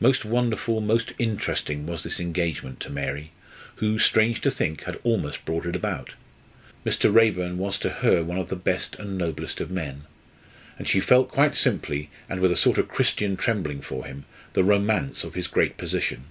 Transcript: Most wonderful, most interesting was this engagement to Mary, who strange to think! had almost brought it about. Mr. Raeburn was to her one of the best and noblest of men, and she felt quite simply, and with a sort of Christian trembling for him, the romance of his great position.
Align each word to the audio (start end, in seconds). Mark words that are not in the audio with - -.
Most 0.00 0.24
wonderful, 0.24 0.80
most 0.80 1.12
interesting 1.20 1.86
was 1.86 2.02
this 2.02 2.18
engagement 2.18 2.80
to 2.80 2.90
Mary, 2.90 3.30
who 3.76 3.96
strange 3.96 4.40
to 4.40 4.50
think! 4.50 4.82
had 4.82 4.98
almost 5.04 5.44
brought 5.44 5.66
it 5.66 5.76
about. 5.76 6.14
Mr. 6.84 7.14
Raeburn 7.14 7.58
was 7.58 7.78
to 7.78 7.88
her 7.90 8.24
one 8.24 8.38
of 8.38 8.48
the 8.48 8.56
best 8.56 8.96
and 8.96 9.16
noblest 9.16 9.60
of 9.60 9.70
men, 9.70 10.02
and 10.78 10.88
she 10.88 10.98
felt 10.98 11.28
quite 11.28 11.54
simply, 11.54 12.10
and 12.28 12.40
with 12.40 12.50
a 12.50 12.56
sort 12.56 12.76
of 12.78 12.88
Christian 12.88 13.36
trembling 13.36 13.80
for 13.80 14.04
him, 14.04 14.24
the 14.54 14.64
romance 14.64 15.22
of 15.22 15.34
his 15.34 15.46
great 15.46 15.76
position. 15.76 16.24